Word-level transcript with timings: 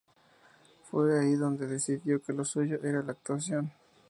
Fue 0.89 1.19
ahí 1.19 1.33
en 1.33 1.39
donde 1.41 1.67
decidió 1.67 2.19
que 2.23 2.33
lo 2.33 2.43
suyo 2.43 2.79
era 2.83 3.03
la 3.03 3.11
actuación. 3.11 3.71